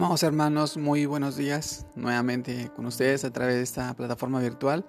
[0.00, 4.86] Amados hermanos, muy buenos días nuevamente con ustedes a través de esta plataforma virtual.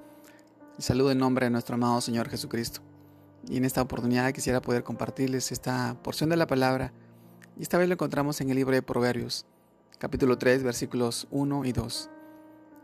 [0.78, 2.80] saludo en nombre de nuestro amado Señor Jesucristo.
[3.50, 6.94] Y en esta oportunidad quisiera poder compartirles esta porción de la palabra.
[7.58, 9.46] Y esta vez lo encontramos en el libro de Proverbios,
[9.98, 12.10] capítulo 3, versículos 1 y 2.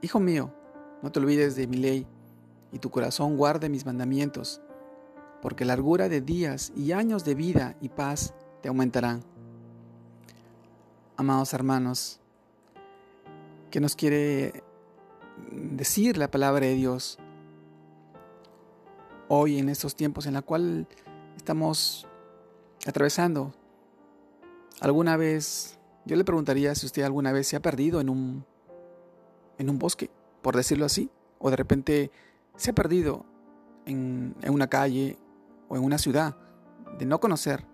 [0.02, 0.54] Hijo mío,
[1.02, 2.06] no te olvides de mi ley,
[2.74, 4.60] y tu corazón guarde mis mandamientos,
[5.42, 9.24] porque largura de días y años de vida y paz te aumentarán
[11.18, 12.20] amados hermanos,
[13.72, 14.64] que nos quiere
[15.52, 17.18] decir la palabra de Dios
[19.28, 20.88] hoy en estos tiempos en la cual
[21.36, 22.08] estamos
[22.86, 23.52] atravesando.
[24.80, 28.46] Alguna vez, yo le preguntaría si usted alguna vez se ha perdido en un,
[29.58, 30.12] en un bosque,
[30.44, 32.12] por decirlo así, o de repente
[32.56, 33.26] se ha perdido
[33.88, 35.18] en, en una calle
[35.68, 36.38] o en una ciudad
[37.00, 37.66] de no conocer.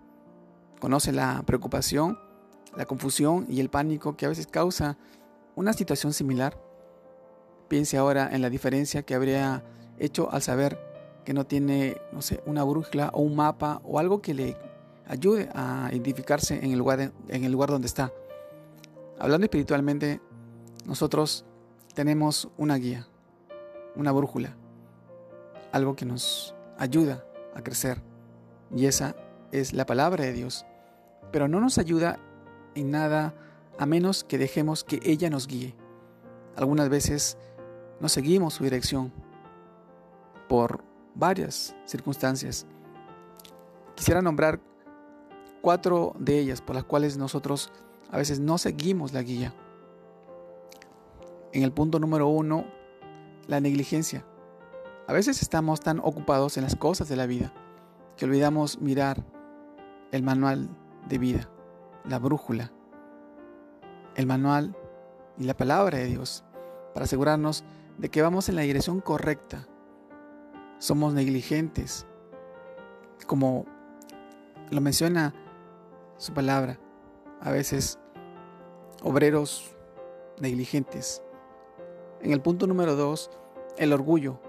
[0.80, 2.23] Conoce la preocupación
[2.76, 4.96] la confusión y el pánico que a veces causa
[5.54, 6.58] una situación similar.
[7.68, 9.64] Piense ahora en la diferencia que habría
[9.98, 10.78] hecho al saber
[11.24, 14.56] que no tiene, no sé, una brújula o un mapa o algo que le
[15.06, 18.12] ayude a identificarse en el lugar, en el lugar donde está.
[19.18, 20.20] Hablando espiritualmente,
[20.86, 21.44] nosotros
[21.94, 23.06] tenemos una guía,
[23.96, 24.56] una brújula,
[25.72, 28.02] algo que nos ayuda a crecer.
[28.74, 29.14] Y esa
[29.52, 30.66] es la palabra de Dios.
[31.30, 32.18] Pero no nos ayuda
[32.74, 33.34] en nada
[33.78, 35.74] a menos que dejemos que ella nos guíe.
[36.56, 37.36] Algunas veces
[38.00, 39.12] no seguimos su dirección
[40.48, 40.82] por
[41.14, 42.66] varias circunstancias.
[43.94, 44.60] Quisiera nombrar
[45.60, 47.70] cuatro de ellas por las cuales nosotros
[48.10, 49.54] a veces no seguimos la guía.
[51.52, 52.66] En el punto número uno,
[53.46, 54.24] la negligencia.
[55.06, 57.52] A veces estamos tan ocupados en las cosas de la vida
[58.16, 59.24] que olvidamos mirar
[60.12, 60.68] el manual
[61.08, 61.53] de vida
[62.04, 62.72] la brújula,
[64.14, 64.76] el manual
[65.38, 66.44] y la palabra de Dios
[66.92, 67.64] para asegurarnos
[67.98, 69.66] de que vamos en la dirección correcta.
[70.78, 72.06] Somos negligentes,
[73.26, 73.66] como
[74.70, 75.34] lo menciona
[76.16, 76.78] su palabra,
[77.40, 77.98] a veces
[79.02, 79.74] obreros
[80.40, 81.22] negligentes.
[82.20, 83.30] En el punto número dos,
[83.76, 84.40] el orgullo.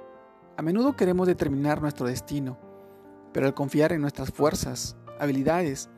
[0.57, 2.57] A menudo queremos determinar nuestro destino,
[3.33, 5.89] pero al confiar en nuestras fuerzas, habilidades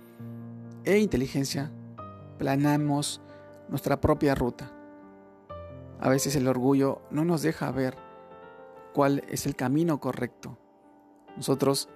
[0.88, 1.70] e inteligencia,
[2.38, 3.20] planamos
[3.68, 4.72] nuestra propia ruta.
[6.00, 7.98] A veces el orgullo no nos deja ver
[8.94, 10.58] cuál es el camino correcto.
[11.36, 11.90] Nosotros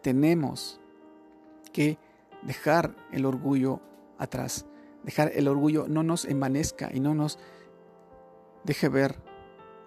[0.00, 0.80] tenemos
[1.74, 1.98] que
[2.40, 3.82] dejar el orgullo
[4.16, 4.64] atrás.
[5.04, 7.38] Dejar el orgullo no nos envanezca y no nos
[8.64, 9.20] deje ver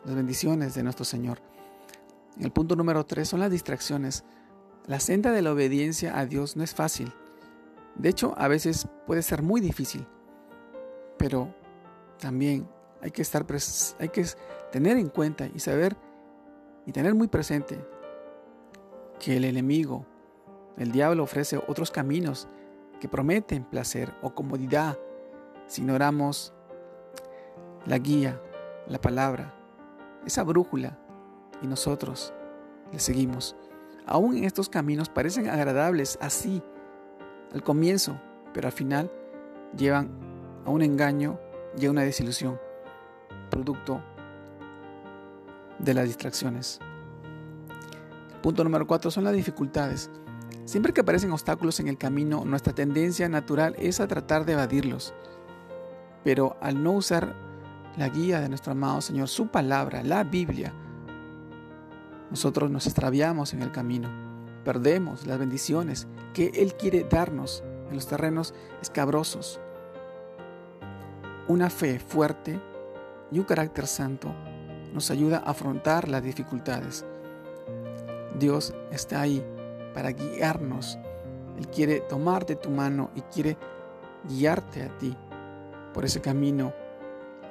[0.06, 1.40] las bendiciones de nuestro Señor.
[2.40, 4.24] El punto número tres son las distracciones.
[4.86, 7.12] La senda de la obediencia a Dios no es fácil.
[7.96, 10.06] De hecho, a veces puede ser muy difícil,
[11.18, 11.54] pero
[12.20, 12.68] también
[13.02, 13.46] hay que estar
[14.00, 14.26] hay que
[14.72, 15.96] tener en cuenta y saber
[16.86, 17.86] y tener muy presente
[19.20, 20.06] que el enemigo,
[20.78, 22.48] el diablo ofrece otros caminos
[23.00, 24.98] que prometen placer o comodidad
[25.68, 26.54] si ignoramos
[27.86, 28.42] la guía,
[28.88, 29.54] la palabra,
[30.26, 30.98] esa brújula
[31.62, 32.34] y nosotros
[32.92, 33.56] le seguimos.
[34.06, 36.62] Aún estos caminos parecen agradables así
[37.54, 38.20] al comienzo,
[38.54, 39.12] pero al final
[39.78, 40.10] llevan
[40.66, 41.40] a un engaño
[41.78, 42.60] y a una desilusión,
[43.50, 44.02] producto
[45.80, 46.80] de las distracciones.
[48.42, 50.10] Punto número cuatro son las dificultades.
[50.66, 55.14] Siempre que aparecen obstáculos en el camino, nuestra tendencia natural es a tratar de evadirlos.
[56.24, 57.36] Pero al no usar
[57.98, 60.74] la guía de nuestro amado Señor, su palabra, la Biblia,
[62.30, 64.23] nosotros nos extraviamos en el camino
[64.64, 69.60] perdemos las bendiciones que Él quiere darnos en los terrenos escabrosos.
[71.48, 72.60] Una fe fuerte
[73.32, 74.34] y un carácter santo
[74.94, 77.06] nos ayuda a afrontar las dificultades.
[78.40, 79.44] Dios está ahí
[79.94, 80.98] para guiarnos.
[81.58, 83.58] Él quiere tomarte tu mano y quiere
[84.28, 85.16] guiarte a ti
[85.94, 86.74] por ese camino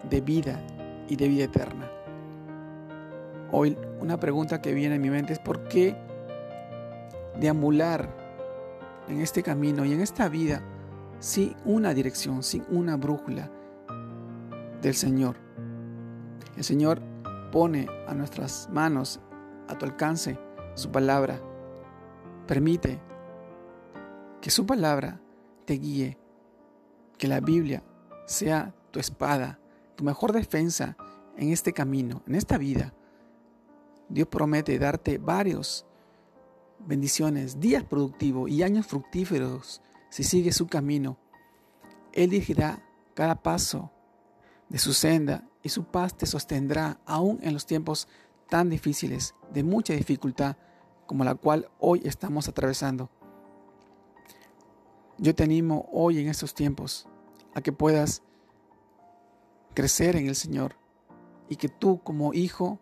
[0.08, 0.60] de vida
[1.08, 1.90] y de vida eterna.
[3.52, 5.94] Hoy una pregunta que viene a mi mente es ¿por qué
[7.38, 8.08] deambular
[9.08, 10.62] en este camino y en esta vida
[11.18, 13.50] sin una dirección, sin una brújula
[14.80, 15.36] del Señor.
[16.56, 17.00] El Señor
[17.50, 19.20] pone a nuestras manos,
[19.68, 20.38] a tu alcance,
[20.74, 21.40] su palabra.
[22.46, 23.00] Permite
[24.40, 25.20] que su palabra
[25.64, 26.18] te guíe,
[27.18, 27.84] que la Biblia
[28.26, 29.60] sea tu espada,
[29.94, 30.96] tu mejor defensa
[31.36, 32.92] en este camino, en esta vida.
[34.08, 35.86] Dios promete darte varios
[36.86, 39.80] bendiciones, días productivos y años fructíferos
[40.10, 41.16] si sigue su camino.
[42.12, 42.82] Él dirigirá
[43.14, 43.90] cada paso
[44.68, 48.08] de su senda y su paz te sostendrá aún en los tiempos
[48.48, 50.56] tan difíciles, de mucha dificultad
[51.06, 53.10] como la cual hoy estamos atravesando.
[55.18, 57.06] Yo te animo hoy en estos tiempos
[57.54, 58.22] a que puedas
[59.74, 60.76] crecer en el Señor
[61.48, 62.78] y que tú como hijo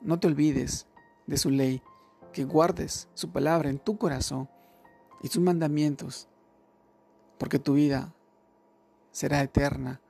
[0.00, 0.86] no te olvides
[1.26, 1.82] de su ley,
[2.32, 4.48] que guardes su palabra en tu corazón
[5.22, 6.28] y sus mandamientos,
[7.38, 8.12] porque tu vida
[9.12, 10.00] será eterna,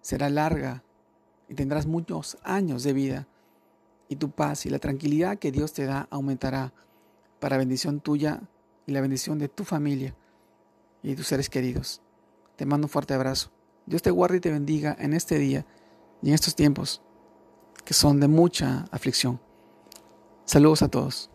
[0.00, 0.84] será larga
[1.48, 3.28] y tendrás muchos años de vida
[4.08, 6.72] y tu paz y la tranquilidad que Dios te da aumentará
[7.40, 8.40] para bendición tuya
[8.86, 10.14] y la bendición de tu familia
[11.02, 12.02] y de tus seres queridos.
[12.56, 13.50] Te mando un fuerte abrazo.
[13.86, 15.64] Dios te guarde y te bendiga en este día
[16.22, 17.02] y en estos tiempos
[17.84, 19.40] que son de mucha aflicción.
[20.44, 21.30] Saludos a todos.